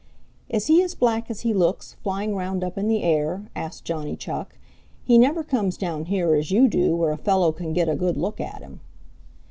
[0.49, 4.15] "Is he as black as he looks, flying round up in the air?" asked Johnny
[4.15, 4.57] Chuck.
[5.03, 8.17] "He never comes down here as you do where a fellow can get a good
[8.17, 8.79] look at him."